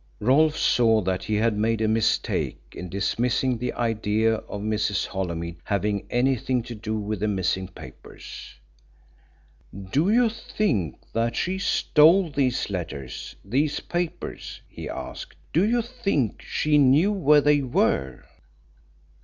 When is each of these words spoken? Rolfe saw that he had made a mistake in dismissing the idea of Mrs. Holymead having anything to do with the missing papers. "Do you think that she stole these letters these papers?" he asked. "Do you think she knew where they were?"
Rolfe 0.19 0.57
saw 0.57 1.01
that 1.01 1.25
he 1.25 1.35
had 1.35 1.55
made 1.55 1.79
a 1.79 1.87
mistake 1.87 2.59
in 2.75 2.89
dismissing 2.89 3.59
the 3.59 3.71
idea 3.73 4.33
of 4.33 4.61
Mrs. 4.63 5.05
Holymead 5.05 5.57
having 5.63 6.07
anything 6.09 6.63
to 6.63 6.73
do 6.73 6.97
with 6.97 7.19
the 7.19 7.27
missing 7.27 7.67
papers. 7.67 8.55
"Do 9.91 10.11
you 10.11 10.27
think 10.27 10.95
that 11.13 11.35
she 11.35 11.59
stole 11.59 12.31
these 12.31 12.71
letters 12.71 13.35
these 13.45 13.79
papers?" 13.79 14.61
he 14.67 14.89
asked. 14.89 15.35
"Do 15.53 15.63
you 15.63 15.83
think 15.83 16.41
she 16.41 16.79
knew 16.79 17.11
where 17.11 17.41
they 17.41 17.61
were?" 17.61 18.25